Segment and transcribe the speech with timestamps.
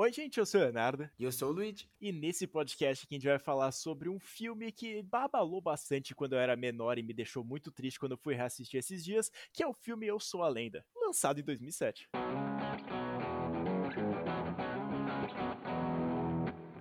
[0.00, 1.10] Oi, gente, eu sou o Leonardo.
[1.18, 1.90] E eu sou o Luigi.
[2.00, 6.34] E nesse podcast aqui a gente vai falar sobre um filme que babalou bastante quando
[6.34, 9.60] eu era menor e me deixou muito triste quando eu fui reassistir esses dias, que
[9.60, 12.08] é o filme Eu Sou a Lenda, lançado em 2007.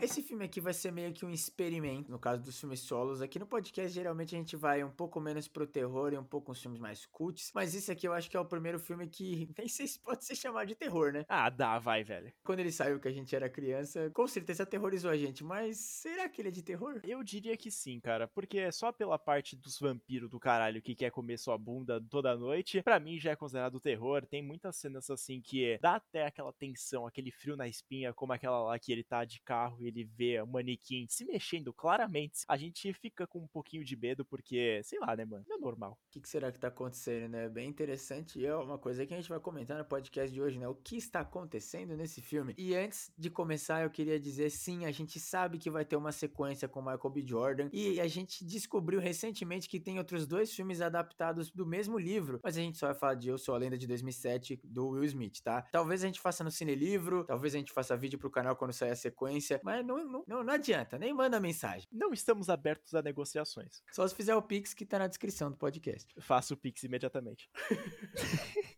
[0.07, 3.21] Esse filme aqui vai ser meio que um experimento, no caso dos filmes solos.
[3.21, 6.53] Aqui no podcast, geralmente a gente vai um pouco menos pro terror e um pouco
[6.53, 7.51] uns filmes mais cults.
[7.53, 10.23] Mas esse aqui eu acho que é o primeiro filme que nem sei se pode
[10.23, 11.25] ser chamado de terror, né?
[11.27, 12.31] Ah, dá, vai, velho.
[12.41, 15.43] Quando ele saiu que a gente era criança, com certeza aterrorizou a gente.
[15.43, 17.01] Mas será que ele é de terror?
[17.03, 18.29] Eu diria que sim, cara.
[18.29, 22.33] Porque é só pela parte dos vampiros do caralho que quer comer sua bunda toda
[22.37, 24.25] noite, para mim já é considerado terror.
[24.25, 28.63] Tem muitas cenas assim que dá até aquela tensão, aquele frio na espinha, como aquela
[28.63, 32.91] lá que ele tá de carro ele vê o manequim se mexendo claramente, a gente
[32.93, 35.45] fica com um pouquinho de medo, porque, sei lá, né, mano?
[35.47, 35.93] Não é normal.
[35.93, 37.49] O que, que, será que tá acontecendo, né?
[37.49, 38.39] Bem interessante.
[38.39, 40.67] E é uma coisa que a gente vai comentar no podcast de hoje, né?
[40.67, 42.53] O que está acontecendo nesse filme.
[42.57, 46.11] E antes de começar, eu queria dizer, sim, a gente sabe que vai ter uma
[46.11, 47.23] sequência com Michael B.
[47.25, 47.69] Jordan.
[47.73, 52.39] E a gente descobriu recentemente que tem outros dois filmes adaptados do mesmo livro.
[52.43, 55.03] Mas a gente só vai falar de Eu Sou a Lenda de 2007, do Will
[55.05, 55.61] Smith, tá?
[55.71, 58.73] Talvez a gente faça no Cine Livro, talvez a gente faça vídeo pro canal quando
[58.73, 59.59] sair a sequência.
[59.63, 61.87] Mas não, não, não, não adianta, nem manda mensagem.
[61.91, 63.81] Não estamos abertos a negociações.
[63.91, 66.13] Só se fizer o Pix que tá na descrição do podcast.
[66.19, 67.49] Faço o Pix imediatamente.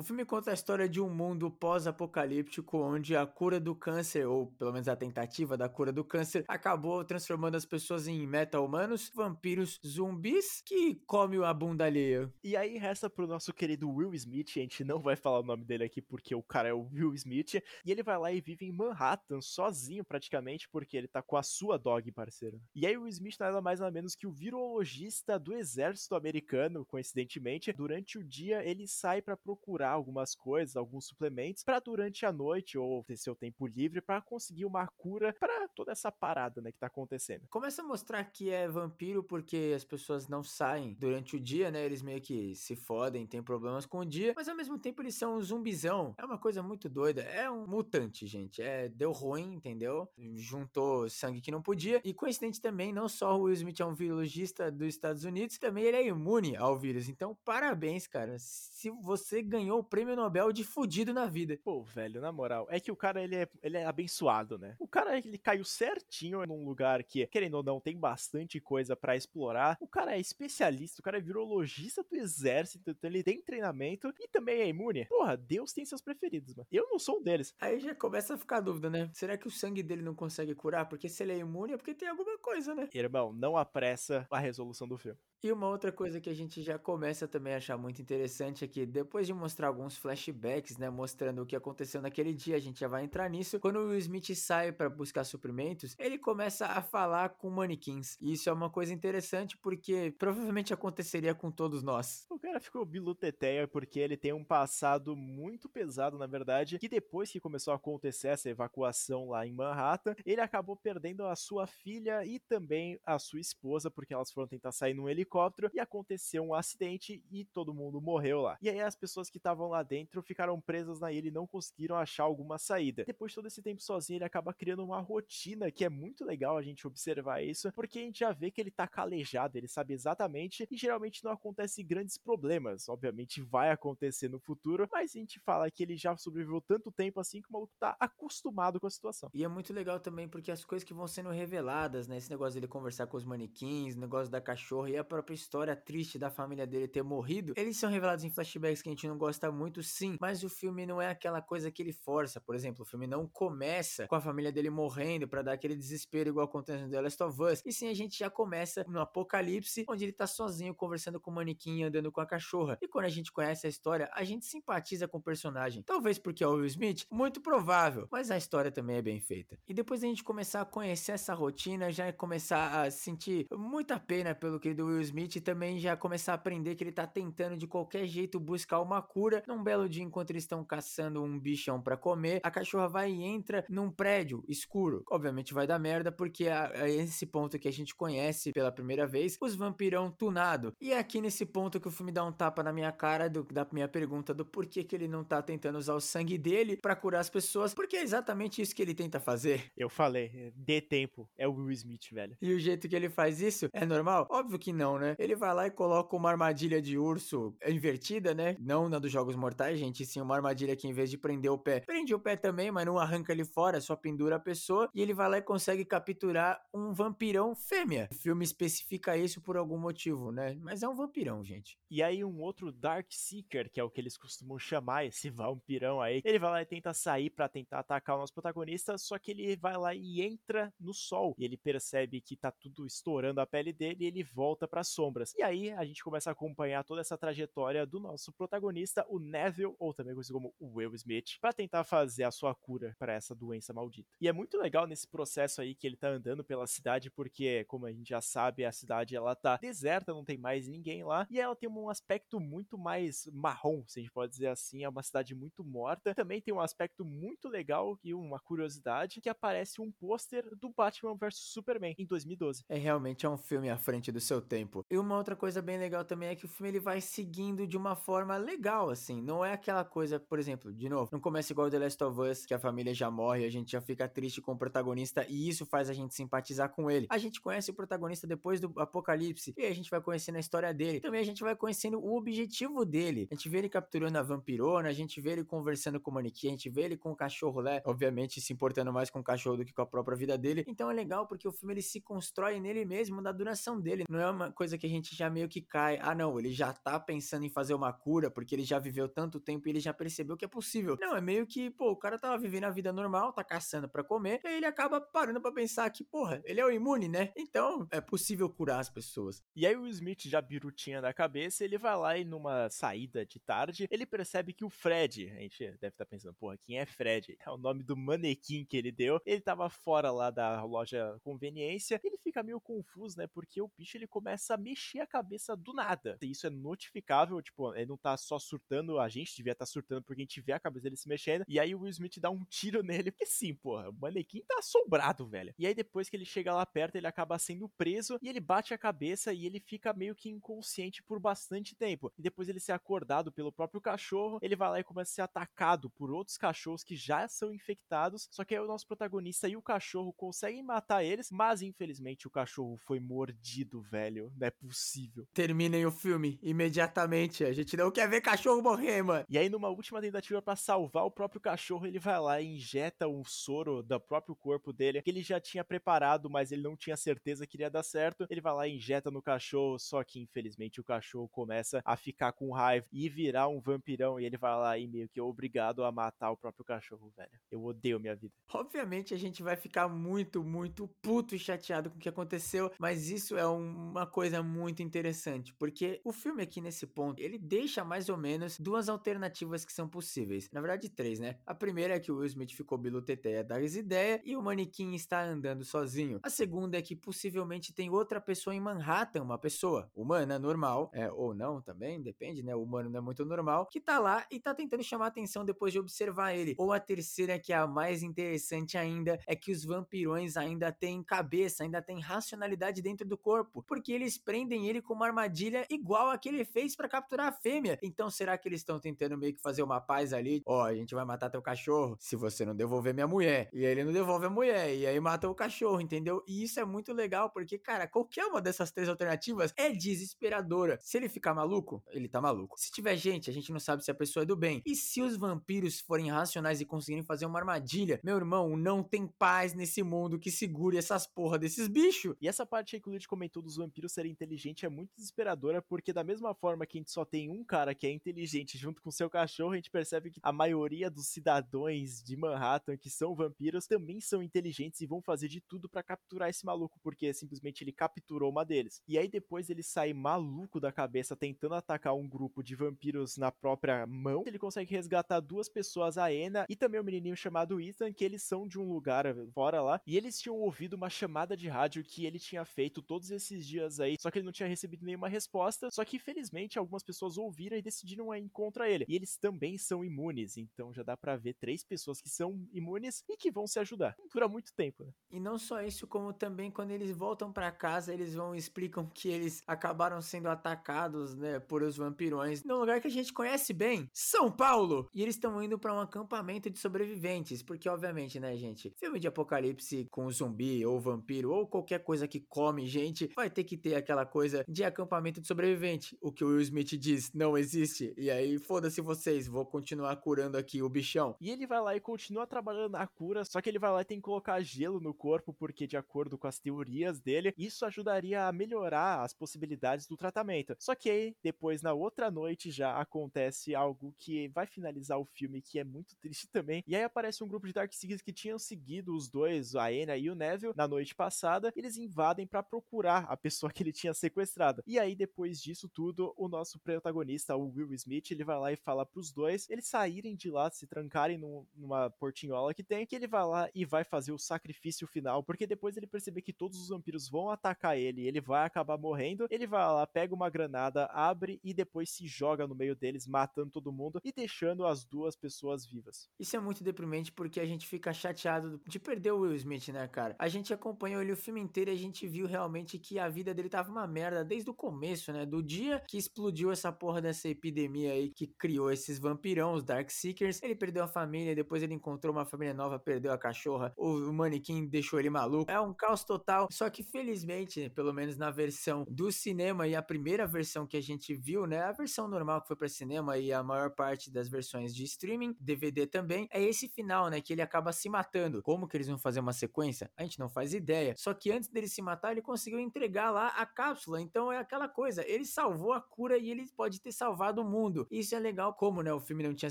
[0.00, 4.46] O filme conta a história de um mundo pós-apocalíptico onde a cura do câncer, ou
[4.46, 9.78] pelo menos a tentativa da cura do câncer, acabou transformando as pessoas em meta-humanos, vampiros,
[9.86, 12.32] zumbis que comem a bunda alheia.
[12.42, 15.66] E aí resta pro nosso querido Will Smith, a gente não vai falar o nome
[15.66, 18.64] dele aqui porque o cara é o Will Smith, e ele vai lá e vive
[18.64, 22.58] em Manhattan, sozinho praticamente, porque ele tá com a sua dog, parceiro.
[22.74, 26.86] E aí o Will Smith nada mais nada menos que o virologista do exército americano,
[26.86, 32.32] coincidentemente, durante o dia ele sai para procurar algumas coisas, alguns suplementos, para durante a
[32.32, 36.72] noite ou ter seu tempo livre para conseguir uma cura para toda essa parada, né,
[36.72, 37.46] que tá acontecendo.
[37.48, 41.84] Começa a mostrar que é vampiro porque as pessoas não saem durante o dia, né?
[41.84, 45.14] Eles meio que se fodem, tem problemas com o dia, mas ao mesmo tempo eles
[45.14, 46.14] são um zumbizão.
[46.18, 47.22] É uma coisa muito doida.
[47.22, 48.62] É um mutante, gente.
[48.62, 50.08] É, deu ruim, entendeu?
[50.36, 52.00] Juntou sangue que não podia.
[52.04, 55.84] E coincidente também, não só o Will Smith é um virologista dos Estados Unidos, também
[55.84, 57.08] ele é imune ao vírus.
[57.08, 58.36] Então, parabéns, cara.
[58.38, 61.58] Se você ganhou o prêmio Nobel de fudido na vida.
[61.64, 64.76] Pô, velho, na moral, é que o cara, ele é, ele é abençoado, né?
[64.78, 69.16] O cara, ele caiu certinho num lugar que, querendo ou não, tem bastante coisa para
[69.16, 69.76] explorar.
[69.80, 74.28] O cara é especialista, o cara é virologista do exército, então ele tem treinamento e
[74.28, 75.06] também é imune.
[75.06, 76.66] Porra, Deus tem seus preferidos, mano.
[76.70, 77.54] Eu não sou um deles.
[77.60, 79.10] Aí já começa a ficar a dúvida, né?
[79.14, 80.88] Será que o sangue dele não consegue curar?
[80.88, 82.88] Porque se ele é imune é porque tem alguma coisa, né?
[82.92, 85.18] Irmão, não apressa a resolução do filme.
[85.42, 88.68] E uma outra coisa que a gente já começa também a achar muito interessante é
[88.68, 92.78] que depois de mostrar alguns flashbacks, né, mostrando o que aconteceu naquele dia, a gente
[92.78, 93.58] já vai entrar nisso.
[93.58, 98.18] Quando o Will Smith sai para buscar suprimentos, ele começa a falar com manequins.
[98.20, 102.26] E isso é uma coisa interessante porque provavelmente aconteceria com todos nós.
[102.28, 107.30] O cara ficou biluteteia porque ele tem um passado muito pesado, na verdade, que depois
[107.30, 112.26] que começou a acontecer essa evacuação lá em Manhattan, ele acabou perdendo a sua filha
[112.26, 116.42] e também a sua esposa porque elas foram tentar sair num helicóptero helicóptero e aconteceu
[116.42, 118.58] um acidente e todo mundo morreu lá.
[118.60, 121.96] E aí as pessoas que estavam lá dentro ficaram presas na ilha e não conseguiram
[121.96, 123.04] achar alguma saída.
[123.04, 126.56] Depois de todo esse tempo sozinho, ele acaba criando uma rotina que é muito legal
[126.56, 129.94] a gente observar isso, porque a gente já vê que ele tá calejado, ele sabe
[129.94, 132.88] exatamente e geralmente não acontece grandes problemas.
[132.88, 137.20] Obviamente vai acontecer no futuro, mas a gente fala que ele já sobreviveu tanto tempo
[137.20, 139.30] assim que o maluco tá acostumado com a situação.
[139.32, 142.16] E é muito legal também porque as coisas que vão sendo reveladas, né?
[142.16, 146.18] Esse negócio dele conversar com os manequins, negócio da cachorra e a própria história triste
[146.18, 149.50] da família dele ter morrido, eles são revelados em flashbacks que a gente não gosta
[149.50, 152.40] muito, sim, mas o filme não é aquela coisa que ele força.
[152.40, 156.30] Por exemplo, o filme não começa com a família dele morrendo para dar aquele desespero
[156.30, 159.84] igual acontece no The Last of Us, e sim a gente já começa no apocalipse,
[159.88, 162.78] onde ele tá sozinho conversando com o manequim andando com a cachorra.
[162.80, 165.82] E quando a gente conhece a história, a gente simpatiza com o personagem.
[165.82, 169.58] Talvez porque é o Will Smith, muito provável, mas a história também é bem feita.
[169.68, 174.34] E depois a gente começar a conhecer essa rotina, já começar a sentir muita pena
[174.34, 178.06] pelo querido Will Smith também já começar a aprender que ele tá tentando de qualquer
[178.06, 179.42] jeito buscar uma cura.
[179.46, 183.24] Num belo dia, enquanto eles estão caçando um bichão para comer, a cachorra vai e
[183.24, 185.02] entra num prédio escuro.
[185.10, 189.36] Obviamente vai dar merda, porque é esse ponto que a gente conhece pela primeira vez,
[189.40, 190.72] os vampirão tunado.
[190.80, 193.42] E é aqui nesse ponto que o filme dá um tapa na minha cara do,
[193.42, 196.94] da minha pergunta do porquê que ele não tá tentando usar o sangue dele para
[196.94, 199.72] curar as pessoas, porque é exatamente isso que ele tenta fazer.
[199.76, 202.36] Eu falei, dê tempo, é o Will Smith, velho.
[202.40, 204.28] E o jeito que ele faz isso é normal?
[204.30, 205.16] Óbvio que não, né?
[205.18, 208.56] Ele vai lá e coloca uma armadilha de urso invertida, né?
[208.60, 211.58] Não na dos Jogos Mortais, gente, sim uma armadilha que em vez de prender o
[211.58, 214.88] pé, prende o pé também, mas não arranca ele fora, só pendura a pessoa.
[214.94, 218.08] E ele vai lá e consegue capturar um vampirão fêmea.
[218.12, 220.56] O filme especifica isso por algum motivo, né?
[220.60, 221.78] Mas é um vampirão, gente.
[221.90, 226.00] E aí um outro Dark Seeker, que é o que eles costumam chamar esse vampirão
[226.00, 229.30] aí, ele vai lá e tenta sair para tentar atacar o nosso protagonista, só que
[229.30, 231.34] ele vai lá e entra no sol.
[231.38, 235.34] E ele percebe que tá tudo estourando a pele dele e ele volta para sombras.
[235.36, 239.74] E aí a gente começa a acompanhar toda essa trajetória do nosso protagonista, o Neville,
[239.78, 243.34] ou também conhecido como o Will Smith, para tentar fazer a sua cura para essa
[243.34, 244.08] doença maldita.
[244.20, 247.86] E é muito legal nesse processo aí que ele tá andando pela cidade, porque, como
[247.86, 251.40] a gente já sabe, a cidade ela tá deserta, não tem mais ninguém lá, e
[251.40, 255.02] ela tem um aspecto muito mais marrom, se a gente pode dizer assim, é uma
[255.02, 256.14] cidade muito morta.
[256.14, 261.16] Também tem um aspecto muito legal e uma curiosidade que aparece um pôster do Batman
[261.16, 262.64] vs Superman em 2012.
[262.68, 264.79] É realmente é um filme à frente do seu tempo.
[264.90, 267.76] E uma outra coisa bem legal também é que o filme ele vai seguindo de
[267.76, 271.70] uma forma legal, assim, não é aquela coisa, por exemplo, de novo, não começa igual
[271.70, 274.52] The Last of Us, que a família já morre, a gente já fica triste com
[274.52, 277.06] o protagonista e isso faz a gente simpatizar com ele.
[277.10, 280.72] A gente conhece o protagonista depois do apocalipse e a gente vai conhecendo a história
[280.72, 281.00] dele.
[281.00, 283.28] Também a gente vai conhecendo o objetivo dele.
[283.30, 286.48] A gente vê ele capturando a vampirona, a gente vê ele conversando com o manequim,
[286.48, 289.58] a gente vê ele com o cachorro lá, obviamente se importando mais com o cachorro
[289.58, 290.64] do que com a própria vida dele.
[290.66, 294.04] Então é legal porque o filme ele se constrói nele mesmo, na duração dele.
[294.08, 295.98] Não é uma coisa que a gente já meio que cai.
[296.02, 299.40] Ah, não, ele já tá pensando em fazer uma cura porque ele já viveu tanto
[299.40, 300.98] tempo e ele já percebeu que é possível.
[301.00, 304.04] Não, é meio que, pô, o cara tava vivendo a vida normal, tá caçando para
[304.04, 307.32] comer, e aí ele acaba parando para pensar que, porra, ele é o imune, né?
[307.34, 309.42] Então é possível curar as pessoas.
[309.56, 313.40] E aí o Smith já birutinha da cabeça, ele vai lá e numa saída de
[313.40, 316.84] tarde, ele percebe que o Fred, a gente deve estar tá pensando, porra, quem é
[316.84, 317.34] Fred?
[317.40, 319.22] É o nome do manequim que ele deu.
[319.24, 323.26] Ele tava fora lá da loja conveniência, ele fica meio confuso, né?
[323.26, 326.18] Porque o bicho ele começa a mexer a cabeça do nada.
[326.22, 330.04] Isso é notificável, tipo, ele não tá só surtando, a gente devia estar tá surtando
[330.04, 331.44] porque a gente vê a cabeça dele se mexendo.
[331.48, 334.56] E aí o Will Smith dá um tiro nele, porque sim, porra, o manequim tá
[334.58, 335.54] assombrado, velho.
[335.58, 338.74] E aí depois que ele chega lá perto, ele acaba sendo preso e ele bate
[338.74, 342.12] a cabeça e ele fica meio que inconsciente por bastante tempo.
[342.18, 345.22] E depois ele ser acordado pelo próprio cachorro, ele vai lá e começa a ser
[345.22, 348.28] atacado por outros cachorros que já são infectados.
[348.30, 352.30] Só que aí o nosso protagonista e o cachorro conseguem matar eles, mas infelizmente o
[352.30, 354.32] cachorro foi mordido, velho.
[354.40, 355.26] Não é possível.
[355.34, 357.44] Terminem o filme imediatamente.
[357.44, 359.26] A gente não quer ver cachorro morrer, mano.
[359.28, 363.06] E aí, numa última tentativa para salvar o próprio cachorro, ele vai lá e injeta
[363.06, 366.96] um soro do próprio corpo dele, que ele já tinha preparado, mas ele não tinha
[366.96, 368.26] certeza que iria dar certo.
[368.30, 372.32] Ele vai lá e injeta no cachorro, só que infelizmente o cachorro começa a ficar
[372.32, 374.18] com raiva e virar um vampirão.
[374.18, 377.30] E ele vai lá e meio que é obrigado a matar o próprio cachorro, velho.
[377.50, 378.32] Eu odeio minha vida.
[378.54, 383.10] Obviamente a gente vai ficar muito, muito puto e chateado com o que aconteceu, mas
[383.10, 388.08] isso é uma coisa muito interessante, porque o filme aqui nesse ponto, ele deixa mais
[388.08, 390.50] ou menos duas alternativas que são possíveis.
[390.52, 391.38] Na verdade, três, né?
[391.46, 395.22] A primeira é que o Will Smith ficou biluteteia das ideias e o manequim está
[395.22, 396.20] andando sozinho.
[396.22, 401.10] A segunda é que possivelmente tem outra pessoa em Manhattan, uma pessoa humana, normal, é,
[401.10, 402.54] ou não também, depende, né?
[402.54, 405.72] O humano não é muito normal, que tá lá e tá tentando chamar atenção depois
[405.72, 406.54] de observar ele.
[406.58, 411.02] Ou a terceira, que é a mais interessante ainda, é que os vampirões ainda têm
[411.02, 416.10] cabeça, ainda têm racionalidade dentro do corpo, porque eles prendem ele com uma armadilha igual
[416.10, 417.78] a que ele fez para capturar a fêmea.
[417.82, 420.42] Então será que eles estão tentando meio que fazer uma paz ali?
[420.46, 423.48] Ó, oh, a gente vai matar teu cachorro se você não devolver minha mulher.
[423.52, 426.22] E ele não devolve a mulher, e aí mata o cachorro, entendeu?
[426.26, 430.78] E isso é muito legal, porque, cara, qualquer uma dessas três alternativas é desesperadora.
[430.82, 432.58] Se ele ficar maluco, ele tá maluco.
[432.58, 434.62] Se tiver gente, a gente não sabe se a pessoa é do bem.
[434.66, 439.06] E se os vampiros forem racionais e conseguirem fazer uma armadilha, meu irmão, não tem
[439.06, 442.14] paz nesse mundo que segure essas porra desses bichos.
[442.20, 445.62] E essa parte aí que o Luigi comentou dos vampiros serem inteligentes é muito desesperadora,
[445.62, 448.82] porque da mesma forma que a gente só tem um cara que é inteligente junto
[448.82, 453.14] com seu cachorro, a gente percebe que a maioria dos cidadãos de Manhattan que são
[453.14, 457.62] vampiros também são inteligentes e vão fazer de tudo para capturar esse maluco, porque simplesmente
[457.62, 458.82] ele capturou uma deles.
[458.86, 463.30] E aí depois ele sai maluco da cabeça tentando atacar um grupo de vampiros na
[463.30, 464.24] própria mão.
[464.26, 468.22] Ele consegue resgatar duas pessoas, a Ena e também um menininho chamado Ethan, que eles
[468.22, 472.04] são de um lugar fora lá, e eles tinham ouvido uma chamada de rádio que
[472.06, 475.68] ele tinha feito todos esses dias aí, só que ele não tinha recebido nenhuma resposta,
[475.70, 478.86] só que infelizmente algumas pessoas ouviram e decidiram ir contra ele.
[478.88, 483.04] E eles também são imunes, então já dá para ver três pessoas que são imunes
[483.08, 483.94] e que vão se ajudar.
[484.12, 484.92] Dura muito tempo, né?
[485.10, 489.08] E não só isso, como também quando eles voltam para casa, eles vão explicam que
[489.08, 493.88] eles acabaram sendo atacados, né, por os vampirões, num lugar que a gente conhece bem,
[493.92, 494.88] São Paulo.
[494.94, 499.08] E eles estão indo para um acampamento de sobreviventes, porque obviamente, né, gente, filme de
[499.08, 503.74] apocalipse com zumbi ou vampiro ou qualquer coisa que come gente, vai ter que ter
[503.74, 505.96] aquela coisa de acampamento de sobrevivente.
[506.00, 507.94] O que o Will Smith diz não existe.
[507.96, 511.16] E aí, foda-se vocês, vou continuar curando aqui o bichão.
[511.20, 513.84] E ele vai lá e continua trabalhando na cura, só que ele vai lá e
[513.84, 518.26] tem que colocar gelo no corpo, porque de acordo com as teorias dele, isso ajudaria
[518.26, 520.54] a melhorar as possibilidades do tratamento.
[520.58, 525.42] Só que aí, depois, na outra noite, já acontece algo que vai finalizar o filme,
[525.42, 526.62] que é muito triste também.
[526.66, 530.10] E aí aparece um grupo de Darkseekers que tinham seguido os dois, a Enya e
[530.10, 531.52] o Neville, na noite passada.
[531.56, 534.62] Eles invadem para procurar a pessoa que ele tinha sequestrado.
[534.66, 538.56] E aí, depois disso tudo, o nosso protagonista, o Will Smith, ele vai lá e
[538.56, 542.94] fala pros dois eles saírem de lá, se trancarem num, numa portinhola que tem, que
[542.94, 546.60] ele vai lá e vai fazer o sacrifício final, porque depois ele perceber que todos
[546.60, 550.86] os vampiros vão atacar ele, ele vai acabar morrendo, ele vai lá, pega uma granada,
[550.86, 555.16] abre e depois se joga no meio deles, matando todo mundo e deixando as duas
[555.16, 556.08] pessoas vivas.
[556.18, 559.86] Isso é muito deprimente porque a gente fica chateado de perder o Will Smith, né,
[559.88, 560.14] cara?
[560.18, 563.34] A gente acompanhou ele o filme inteiro e a gente viu realmente que a vida
[563.34, 565.26] dele tava uma merda desde o começo, né?
[565.26, 569.90] Do dia que explodiu essa porra dessa epidemia aí que criou esses vampirão, os Dark
[569.90, 570.42] Seekers.
[570.42, 574.66] Ele perdeu a família, depois ele encontrou uma família nova, perdeu a cachorra, o manequim
[574.66, 575.50] deixou ele maluco.
[575.50, 576.48] É um caos total.
[576.50, 580.82] Só que felizmente, pelo menos na versão do cinema e a primeira versão que a
[580.82, 581.60] gente viu, né?
[581.60, 585.36] A versão normal que foi para cinema e a maior parte das versões de streaming,
[585.38, 587.20] DVD também, é esse final, né?
[587.20, 588.40] Que ele acaba se matando.
[588.42, 589.90] Como que eles vão fazer uma sequência?
[589.98, 590.94] A gente não faz ideia.
[590.96, 594.00] Só que antes dele se matar, ele conseguiu entregar lá a cápsula.
[594.00, 597.86] Então é aquela coisa, ele salvou a cura e ele pode ter salvado o mundo.
[597.90, 599.50] Isso é legal, como né, o filme não tinha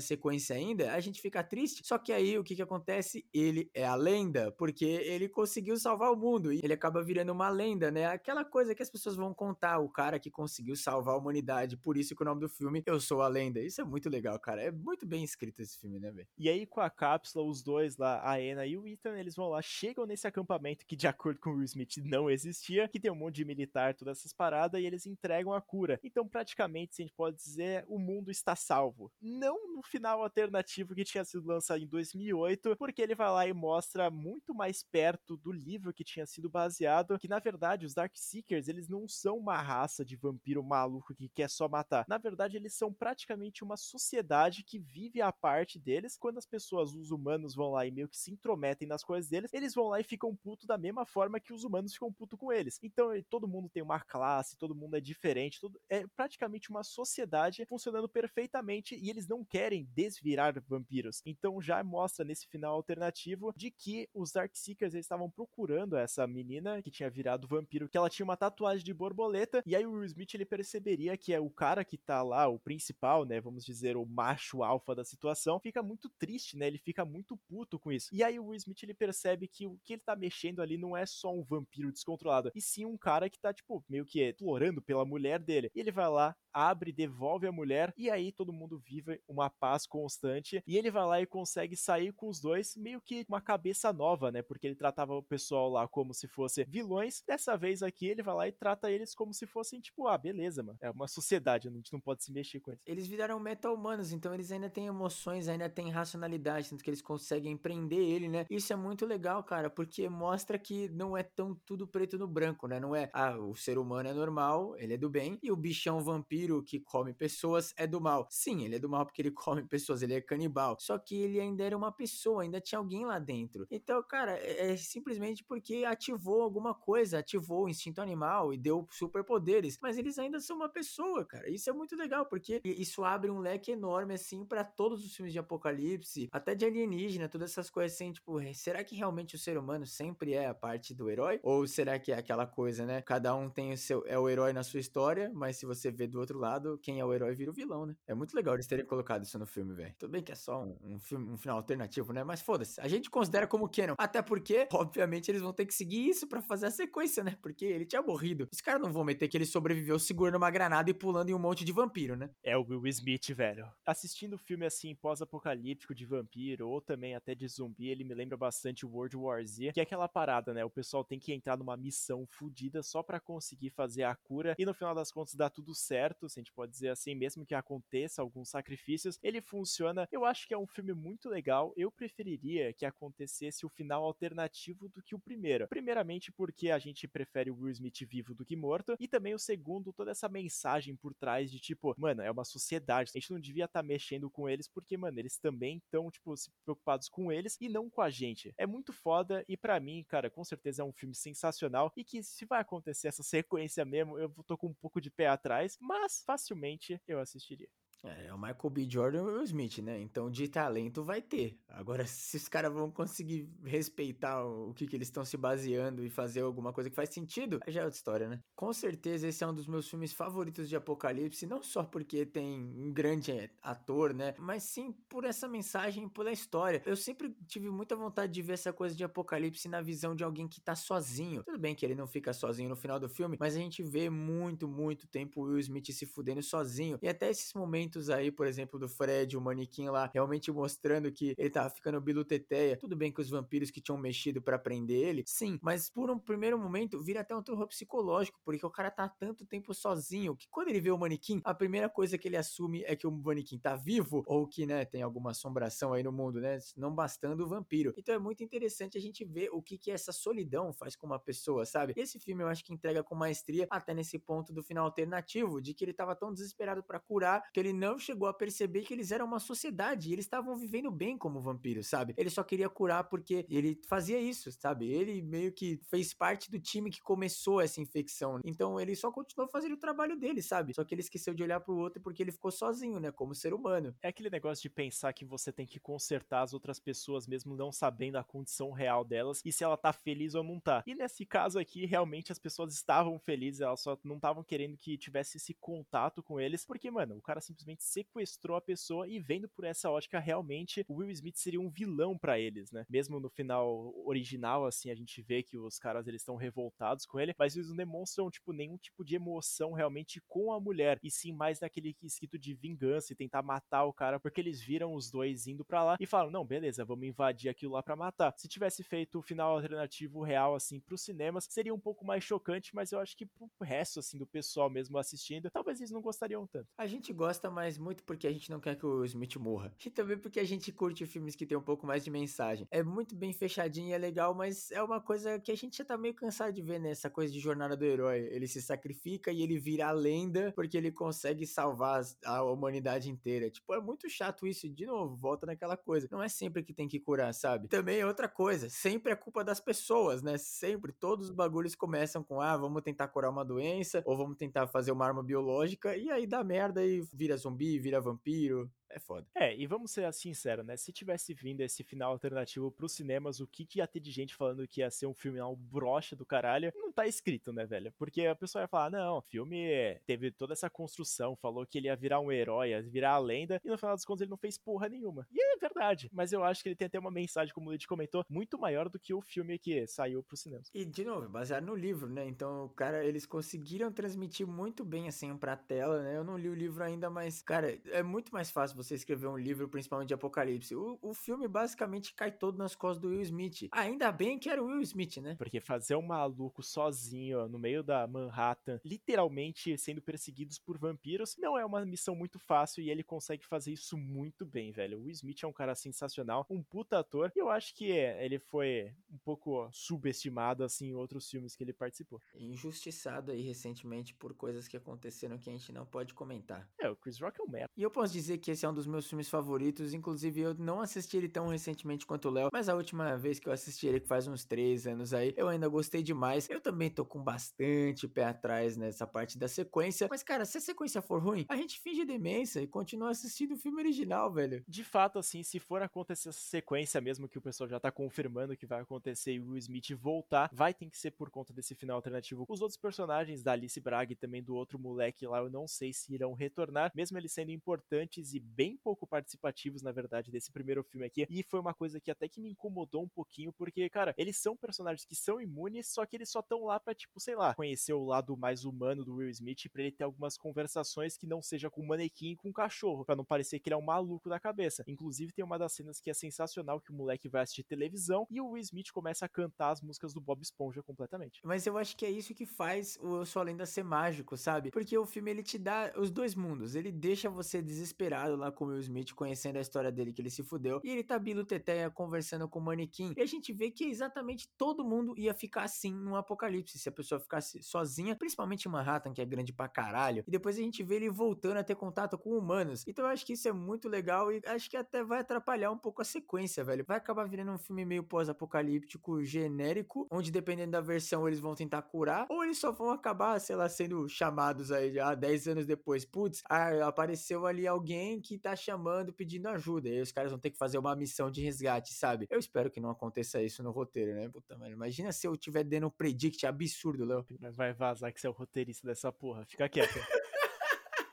[0.00, 1.86] sequência ainda, a gente fica triste.
[1.86, 3.26] Só que aí o que que acontece?
[3.32, 7.48] Ele é a lenda, porque ele conseguiu salvar o mundo e ele acaba virando uma
[7.50, 8.06] lenda, né?
[8.06, 11.76] Aquela coisa que as pessoas vão contar, o cara que conseguiu salvar a humanidade.
[11.76, 13.60] Por isso que o nome do filme Eu Sou a Lenda.
[13.60, 14.62] Isso é muito legal, cara.
[14.62, 16.28] É muito bem escrito esse filme, né, velho?
[16.38, 19.48] E aí com a cápsula, os dois lá, a Anna e o Ethan, eles vão
[19.48, 23.10] lá, chegam nesse acampamento que de acordo com o Will Smith não existia, que tem
[23.10, 25.98] um monte de militar, todas essas paradas, e eles entregam a cura.
[26.02, 29.10] Então, praticamente, se a gente pode dizer, o mundo está salvo.
[29.20, 33.52] Não no final alternativo que tinha sido lançado em 2008, porque ele vai lá e
[33.52, 38.12] mostra muito mais perto do livro que tinha sido baseado, que na verdade os Dark
[38.14, 42.04] Seekers, eles não são uma raça de vampiro maluco que quer só matar.
[42.08, 46.16] Na verdade, eles são praticamente uma sociedade que vive à parte deles.
[46.16, 49.52] Quando as pessoas, os humanos, vão lá e meio que se intrometem nas coisas deles,
[49.52, 52.52] eles vão lá e ficam puto da mesma forma que os humanos ficam puto com
[52.52, 52.78] eles.
[52.82, 55.80] Então, todo mundo tem uma classe, todo mundo é diferente, todo...
[55.88, 61.22] é praticamente uma sociedade funcionando perfeitamente e eles não querem desvirar vampiros.
[61.24, 66.90] Então, já mostra nesse final alternativo de que os Darkseekers estavam procurando essa menina que
[66.90, 70.34] tinha virado vampiro, que ela tinha uma tatuagem de borboleta, e aí o Will Smith
[70.34, 74.06] ele perceberia que é o cara que tá lá, o principal, né, vamos dizer, o
[74.06, 78.08] macho alfa da situação, fica muito triste, né, ele fica muito puto com isso.
[78.12, 80.96] E aí o Will Smith ele percebe que o que ele tá mexendo ali não
[80.96, 84.82] é só um vampiro descontrolado, e sim um cara que tá, tipo, meio que explorando
[84.82, 85.70] pela mulher dele.
[85.74, 89.86] E ele vai lá, abre, devolve a mulher, e aí todo mundo vive uma paz
[89.86, 93.92] constante, e ele vai lá e consegue sair com os dois, meio que uma cabeça
[93.92, 98.06] nova, né, porque ele tratava o pessoal lá como se fosse vilões, dessa vez aqui
[98.06, 101.06] ele vai lá e trata eles como se fossem, tipo, ah, beleza, mano, é uma
[101.06, 102.82] sociedade, a gente não pode se mexer com eles.
[102.86, 107.52] Eles viraram meta-humanos, então eles ainda têm emoções, ainda têm racionalidade, tanto que eles conseguem
[107.52, 111.86] empreender ele, né, isso é muito legal, cara, porque mostra que não é tão tudo
[111.86, 115.08] preto no branco, né, não é, ah, o ser humano é normal, ele é do
[115.08, 118.26] bem, e o bichão vampiro que come pessoas é do mal.
[118.30, 121.40] Sim, ele é do mal porque ele come pessoas, ele é canibal, só que ele
[121.40, 123.66] ainda era uma pessoa, ainda tinha alguém lá dentro.
[123.70, 128.86] Então, cara, é, é simplesmente porque ativou alguma coisa, ativou o instinto animal e deu
[128.90, 131.50] superpoderes, mas eles ainda são uma pessoa, cara.
[131.50, 135.32] Isso é muito legal, porque isso abre um leque enorme, assim, para todos os filmes
[135.32, 139.58] de apocalipse, até de alienígena, todas essas coisas assim, tipo, será que realmente o ser
[139.58, 141.40] humano sempre é a parte do herói?
[141.42, 143.02] Ou será que é aquela coisa, né?
[143.02, 146.06] Cada um tem o seu, é o herói na sua história, mas se você vê
[146.06, 147.96] do outro lado, quem é o herói vira o vilão, né?
[148.06, 149.94] É muito legal eles terem colocado isso no filme, velho.
[149.98, 152.24] Tudo bem que é só um, um, filme, um final alternativo, né?
[152.24, 153.94] Mas foda-se, a gente considera como canon.
[153.98, 157.36] Até porque, obviamente, eles vão ter que seguir isso para fazer a sequência, né?
[157.42, 158.48] Porque ele tinha morrido.
[158.52, 161.38] Os caras não vão meter que ele sobreviveu segurando uma granada e pulando em um
[161.38, 162.30] monte de vampiro, né?
[162.42, 163.68] É o Will Smith, velho.
[163.84, 168.86] Assistindo filme assim, pós-apocalíptico de vampiro, ou também até de zumbi, ele me lembra bastante
[168.86, 170.64] World War Z, que é aquela parada, né?
[170.64, 173.39] O pessoal tem que entrar numa missão fodida só para conseguir
[173.70, 176.72] fazer a cura, e no final das contas dá tudo certo, se a gente pode
[176.72, 180.08] dizer assim, mesmo que aconteça alguns sacrifícios, ele funciona.
[180.10, 181.72] Eu acho que é um filme muito legal.
[181.76, 185.68] Eu preferiria que acontecesse o final alternativo do que o primeiro.
[185.68, 189.38] Primeiramente, porque a gente prefere o Will Smith vivo do que morto, e também o
[189.38, 193.40] segundo, toda essa mensagem por trás de tipo, mano, é uma sociedade, a gente não
[193.40, 197.30] devia estar tá mexendo com eles porque, mano, eles também estão, tipo, se preocupados com
[197.32, 198.54] eles e não com a gente.
[198.56, 202.22] É muito foda e para mim, cara, com certeza é um filme sensacional e que
[202.22, 205.76] se vai acontecer essa essa sequência mesmo, eu tô com um pouco de pé atrás,
[205.80, 207.68] mas facilmente eu assistiria.
[208.02, 208.86] É, é o Michael B.
[208.88, 210.00] Jordan e o Will Smith, né?
[210.00, 211.58] Então de talento vai ter.
[211.68, 216.10] Agora, se os caras vão conseguir respeitar o que, que eles estão se baseando e
[216.10, 218.40] fazer alguma coisa que faz sentido, já é outra história, né?
[218.54, 222.60] Com certeza esse é um dos meus filmes favoritos de Apocalipse, não só porque tem
[222.76, 224.34] um grande ator, né?
[224.38, 226.82] Mas sim por essa mensagem, pela história.
[226.86, 230.48] Eu sempre tive muita vontade de ver essa coisa de Apocalipse na visão de alguém
[230.48, 231.42] que tá sozinho.
[231.44, 234.08] Tudo bem que ele não fica sozinho no final do filme, mas a gente vê
[234.08, 236.98] muito, muito tempo o Will Smith se fudendo sozinho.
[237.02, 241.10] E até esses momentos momentos aí, por exemplo, do Fred, o manequim lá, realmente mostrando
[241.10, 242.76] que ele tava ficando biluteteia.
[242.76, 246.18] Tudo bem que os vampiros que tinham mexido para prender ele, sim, mas por um
[246.18, 250.48] primeiro momento vira até um terror psicológico, porque o cara tá tanto tempo sozinho que
[250.48, 253.58] quando ele vê o manequim, a primeira coisa que ele assume é que o manequim
[253.58, 257.48] tá vivo ou que, né, tem alguma assombração aí no mundo, né, não bastando o
[257.48, 257.92] vampiro.
[257.96, 261.18] Então é muito interessante a gente ver o que que essa solidão faz com uma
[261.18, 261.92] pessoa, sabe?
[261.96, 265.74] Esse filme eu acho que entrega com maestria até nesse ponto do final alternativo, de
[265.74, 269.10] que ele tava tão desesperado para curar que ele não chegou a perceber que eles
[269.10, 272.14] eram uma sociedade e eles estavam vivendo bem como vampiros, sabe?
[272.16, 274.86] Ele só queria curar porque ele fazia isso, sabe?
[274.86, 278.38] Ele meio que fez parte do time que começou essa infecção.
[278.44, 280.74] Então ele só continuou fazendo o trabalho dele, sabe?
[280.74, 283.10] Só que ele esqueceu de olhar pro outro porque ele ficou sozinho, né?
[283.10, 283.94] Como ser humano.
[284.02, 287.72] É aquele negócio de pensar que você tem que consertar as outras pessoas mesmo não
[287.72, 290.82] sabendo a condição real delas e se ela tá feliz ou não tá.
[290.86, 294.98] E nesse caso aqui, realmente as pessoas estavam felizes, elas só não estavam querendo que
[294.98, 299.18] tivesse esse contato com eles, porque, mano, o cara simplesmente simplesmente sequestrou a pessoa e
[299.18, 302.84] vendo por essa ótica, realmente o Will Smith seria um vilão para eles, né?
[302.88, 307.20] Mesmo no final original, assim, a gente vê que os caras eles estão revoltados com
[307.20, 311.10] ele, mas eles não demonstram, tipo, nenhum tipo de emoção realmente com a mulher, e
[311.10, 315.10] sim mais naquele escrito de vingança e tentar matar o cara, porque eles viram os
[315.10, 318.34] dois indo para lá e falam, não, beleza, vamos invadir aquilo lá para matar.
[318.36, 322.74] Se tivesse feito o final alternativo real, assim, pros cinemas, seria um pouco mais chocante,
[322.74, 326.46] mas eu acho que pro resto, assim, do pessoal mesmo assistindo, talvez eles não gostariam
[326.46, 326.68] tanto.
[326.78, 329.70] A gente gosta mais muito porque a gente não quer que o Smith morra.
[329.84, 332.66] E também porque a gente curte filmes que tem um pouco mais de mensagem.
[332.70, 335.98] É muito bem fechadinho, é legal, mas é uma coisa que a gente já tá
[335.98, 336.90] meio cansado de ver, né?
[336.90, 338.28] Essa coisa de jornada do herói.
[338.30, 343.50] Ele se sacrifica e ele vira a lenda porque ele consegue salvar a humanidade inteira.
[343.50, 344.66] Tipo, é muito chato isso.
[344.66, 346.08] De novo, volta naquela coisa.
[346.10, 347.68] Não é sempre que tem que curar, sabe?
[347.68, 348.70] Também é outra coisa.
[348.70, 350.38] Sempre é culpa das pessoas, né?
[350.38, 350.92] Sempre.
[350.92, 354.92] Todos os bagulhos começam com, ah, vamos tentar curar uma doença, ou vamos tentar fazer
[354.92, 358.70] uma arma biológica, e aí dá merda e vira zumbi, vira vampiro.
[358.90, 359.26] É foda.
[359.34, 360.76] É, e vamos ser sinceros, né?
[360.76, 364.34] Se tivesse vindo esse final alternativo pros cinemas, o que, que ia ter de gente
[364.34, 367.92] falando que ia ser um filme um brocha do caralho, não tá escrito, né, velho?
[367.96, 371.86] Porque a pessoa ia falar, não, o filme teve toda essa construção, falou que ele
[371.86, 374.36] ia virar um herói, ia virar a lenda, e no final das contas ele não
[374.36, 375.26] fez porra nenhuma.
[375.32, 377.86] E é verdade, mas eu acho que ele tem até uma mensagem, como o Lid
[377.86, 380.68] comentou, muito maior do que o filme que saiu pros cinemas.
[380.74, 382.26] E, de novo, baseado no livro, né?
[382.26, 386.16] Então, cara, eles conseguiram transmitir muito bem, assim, pra tela, né?
[386.16, 389.36] Eu não li o livro ainda, mas, cara, é muito mais fácil você escrever um
[389.36, 390.74] livro, principalmente de Apocalipse.
[390.74, 393.68] O, o filme basicamente cai todo nas costas do Will Smith.
[393.72, 395.34] Ainda bem que era o Will Smith, né?
[395.36, 401.58] Porque fazer um maluco sozinho no meio da Manhattan, literalmente sendo perseguidos por vampiros, não
[401.58, 404.98] é uma missão muito fácil e ele consegue fazer isso muito bem, velho.
[404.98, 408.38] O Will Smith é um cara sensacional, um puta ator, e eu acho que ele
[408.38, 412.20] foi um pouco subestimado, assim, em outros filmes que ele participou.
[412.34, 416.68] Injustiçado aí recentemente por coisas que aconteceram que a gente não pode comentar.
[416.78, 417.70] É, o Chris Rock é um merda.
[417.76, 420.80] E eu posso dizer que esse é um dos meus filmes favoritos, inclusive eu não
[420.80, 424.00] assisti ele tão recentemente quanto o Léo, mas a última vez que eu assisti ele,
[424.00, 426.48] que faz uns três anos aí, eu ainda gostei demais.
[426.48, 430.60] Eu também tô com bastante pé atrás nessa parte da sequência, mas cara, se a
[430.60, 434.62] sequência for ruim, a gente finge demência e continua assistindo o filme original, velho.
[434.68, 438.56] De fato, assim, se for acontecer essa sequência mesmo que o pessoal já tá confirmando
[438.56, 441.96] que vai acontecer e o Smith voltar, vai ter que ser por conta desse final
[441.96, 442.44] alternativo.
[442.48, 445.92] Os outros personagens da Alice Braga e também do outro moleque lá, eu não sei
[445.92, 450.82] se irão retornar, mesmo eles sendo importantes e bem pouco participativos, na verdade, desse primeiro
[450.82, 451.26] filme aqui.
[451.28, 454.56] E foi uma coisa que até que me incomodou um pouquinho, porque, cara, eles são
[454.56, 457.92] personagens que são imunes, só que eles só estão lá pra, tipo, sei lá, conhecer
[457.92, 461.70] o lado mais humano do Will Smith, pra ele ter algumas conversações que não seja
[461.70, 464.28] com o manequim e com o cachorro, pra não parecer que ele é um maluco
[464.28, 464.84] da cabeça.
[464.86, 468.40] Inclusive, tem uma das cenas que é sensacional, que o moleque vai assistir televisão e
[468.40, 471.40] o Will Smith começa a cantar as músicas do Bob Esponja completamente.
[471.44, 474.70] Mas eu acho que é isso que faz o Eu Sou Lenda ser mágico, sabe?
[474.70, 476.74] Porque o filme, ele te dá os dois mundos.
[476.74, 480.30] Ele deixa você desesperado lá com o Will Smith, conhecendo a história dele, que ele
[480.30, 480.80] se fudeu.
[480.84, 483.14] E ele tá Bilo Teteia conversando com o manequim.
[483.16, 486.92] E a gente vê que exatamente todo mundo ia ficar assim num apocalipse, se a
[486.92, 490.24] pessoa ficasse sozinha, principalmente em Manhattan, que é grande pra caralho.
[490.26, 492.84] E depois a gente vê ele voltando a ter contato com humanos.
[492.86, 495.78] Então eu acho que isso é muito legal e acho que até vai atrapalhar um
[495.78, 496.84] pouco a sequência, velho.
[496.86, 501.82] Vai acabar virando um filme meio pós-apocalíptico genérico, onde dependendo da versão eles vão tentar
[501.82, 506.04] curar, ou eles só vão acabar, sei lá, sendo chamados aí já 10 anos depois.
[506.04, 509.88] Putz, ah, apareceu ali alguém que tá chamando, pedindo ajuda.
[509.88, 512.26] E aí os caras vão ter que fazer uma missão de resgate, sabe?
[512.30, 514.28] Eu espero que não aconteça isso no roteiro, né?
[514.28, 517.24] Puta, mano, imagina se eu tiver dando um predict absurdo, Léo.
[517.52, 519.44] Vai vazar que você é o roteirista dessa porra.
[519.46, 519.98] Fica quieto.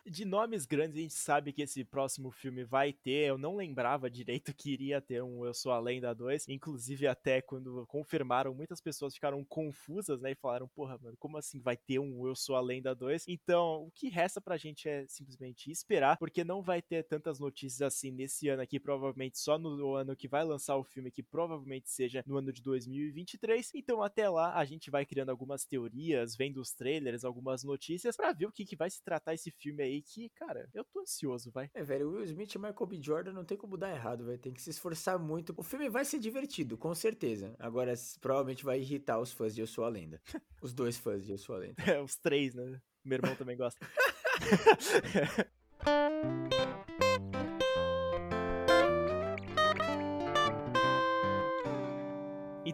[0.10, 3.28] de nomes grandes, a gente sabe que esse próximo filme vai ter.
[3.28, 6.48] Eu não lembrava direito que iria ter um Eu Sou a Lenda 2.
[6.48, 10.32] Inclusive, até quando confirmaram, muitas pessoas ficaram confusas, né?
[10.32, 13.26] E falaram, porra, mano, como assim vai ter um Eu Sou a Lenda 2?
[13.28, 17.82] Então, o que resta pra gente é simplesmente esperar, porque não vai ter tantas notícias
[17.82, 21.90] assim nesse ano aqui, provavelmente só no ano que vai lançar o filme, que provavelmente
[21.90, 23.72] seja no ano de 2023.
[23.76, 28.34] Então, até lá, a gente vai criando algumas teorias, vendo os trailers, algumas notícias, para
[28.34, 31.52] ver o que, que vai se tratar esse filme aí que, cara, eu tô ansioso,
[31.52, 31.70] vai.
[31.74, 33.00] É, velho, Will Smith e Michael B.
[33.02, 34.38] Jordan não tem como dar errado, vai.
[34.38, 35.54] Tem que se esforçar muito.
[35.58, 37.56] O filme vai ser divertido, com certeza.
[37.60, 40.22] Agora, provavelmente vai irritar os fãs de Eu Sou a Lenda.
[40.62, 41.76] os dois fãs de Eu Sou a Lenda.
[41.86, 42.82] É, os três, né?
[43.04, 43.80] Meu irmão também gosta.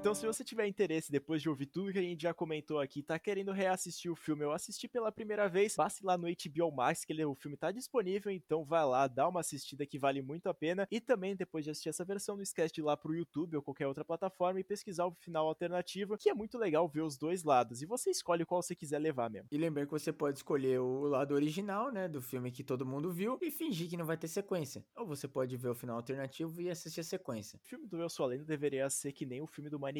[0.03, 3.01] Então, se você tiver interesse, depois de ouvir tudo que a gente já comentou aqui,
[3.01, 7.05] tá querendo reassistir o filme, eu assisti pela primeira vez, passe lá no HBO Max,
[7.05, 10.49] que ele, o filme tá disponível, então vai lá, dá uma assistida que vale muito
[10.49, 10.85] a pena.
[10.91, 13.63] E também, depois de assistir essa versão, não esquece de ir lá pro YouTube ou
[13.63, 17.45] qualquer outra plataforma e pesquisar o final alternativo, que é muito legal ver os dois
[17.45, 17.81] lados.
[17.81, 19.47] E você escolhe qual você quiser levar mesmo.
[19.53, 23.09] E lembrando que você pode escolher o lado original, né, do filme que todo mundo
[23.09, 24.83] viu e fingir que não vai ter sequência.
[24.97, 27.57] Ou você pode ver o final alternativo e assistir a sequência.
[27.63, 29.92] O filme do Eu Sou a Lenda deveria ser que nem o filme do Minecraft,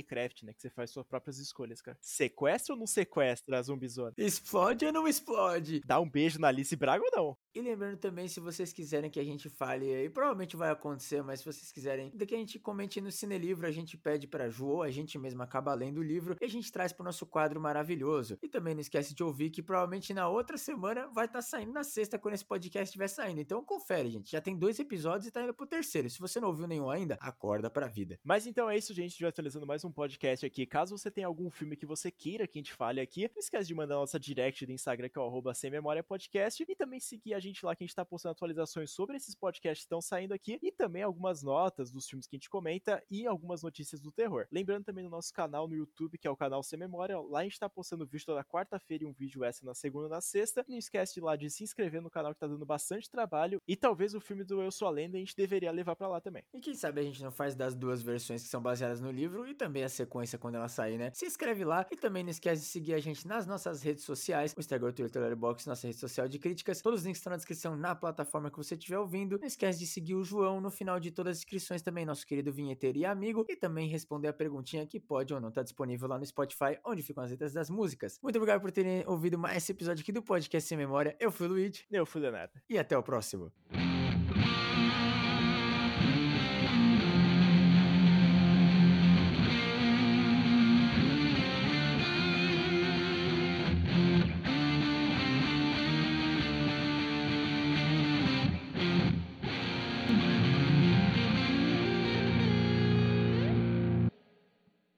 [0.45, 0.53] né?
[0.53, 1.97] Que você faz suas próprias escolhas, cara.
[2.01, 4.13] Sequestra ou não sequestra a zumbizona?
[4.17, 5.81] Explode ou não explode?
[5.85, 7.37] Dá um beijo na Alice Braga ou não?
[7.53, 11.39] E lembrando também, se vocês quiserem que a gente fale aí, provavelmente vai acontecer, mas
[11.39, 14.81] se vocês quiserem que a gente comente no Cinelivro, a gente pede pra Ju ou
[14.81, 18.39] a gente mesmo acaba lendo o livro e a gente traz pro nosso quadro maravilhoso.
[18.41, 21.71] E também não esquece de ouvir que provavelmente na outra semana vai estar tá saindo
[21.71, 23.41] na sexta quando esse podcast estiver saindo.
[23.41, 24.31] Então confere, gente.
[24.31, 26.09] Já tem dois episódios e tá indo pro terceiro.
[26.09, 28.19] Se você não ouviu nenhum ainda, acorda pra vida.
[28.23, 29.05] Mas então é isso, gente.
[29.05, 30.65] A gente vai atualizando mais um podcast aqui.
[30.65, 33.67] Caso você tenha algum filme que você queira que a gente fale aqui, não esquece
[33.67, 36.99] de mandar nossa direct do Instagram, que é o arroba sem memória podcast, e também
[36.99, 40.01] seguir a gente lá que a gente tá postando atualizações sobre esses podcasts que estão
[40.01, 43.99] saindo aqui e também algumas notas dos filmes que a gente comenta e algumas notícias
[43.99, 44.47] do terror.
[44.51, 47.43] Lembrando também do nosso canal no YouTube, que é o canal Sem Memória, lá a
[47.43, 50.65] gente tá postando vídeo toda quarta-feira e um vídeo essa na segunda e na sexta.
[50.67, 53.75] Não esquece de lá de se inscrever no canal que tá dando bastante trabalho e
[53.75, 56.43] talvez o filme do Eu Sou a Lenda a gente deveria levar para lá também.
[56.53, 59.47] E quem sabe a gente não faz das duas versões que são baseadas no livro
[59.47, 61.09] e também a sequência quando ela sair, né?
[61.13, 64.53] Se inscreve lá e também não esquece de seguir a gente nas nossas redes sociais,
[64.55, 66.81] o Instagram, o Twitter, o Letterboxd, nossa rede social de críticas.
[66.81, 69.39] Todos os links estão na descrição na plataforma que você estiver ouvindo.
[69.39, 72.51] Não esquece de seguir o João no final de todas as inscrições também, nosso querido
[72.51, 76.07] vinheteiro e amigo, e também responder a perguntinha que pode ou não estar tá disponível
[76.07, 78.19] lá no Spotify, onde ficam as letras das músicas.
[78.21, 81.15] Muito obrigado por terem ouvido mais esse episódio aqui do Podcast Sem Memória.
[81.19, 81.85] Eu fui o Luigi.
[81.89, 82.53] Eu fui o Leonardo.
[82.69, 83.51] E até o próximo.